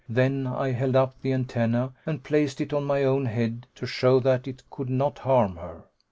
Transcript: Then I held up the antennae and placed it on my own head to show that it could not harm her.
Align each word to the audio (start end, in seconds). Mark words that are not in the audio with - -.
Then 0.09 0.47
I 0.47 0.71
held 0.71 0.95
up 0.95 1.21
the 1.21 1.31
antennae 1.31 1.89
and 2.07 2.23
placed 2.23 2.59
it 2.59 2.73
on 2.73 2.85
my 2.85 3.03
own 3.03 3.27
head 3.27 3.67
to 3.75 3.85
show 3.85 4.19
that 4.21 4.47
it 4.47 4.63
could 4.71 4.89
not 4.89 5.19
harm 5.19 5.57
her. 5.57 5.83